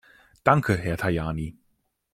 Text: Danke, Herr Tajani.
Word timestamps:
Danke, 0.43 0.77
Herr 0.79 0.97
Tajani. 0.97 1.55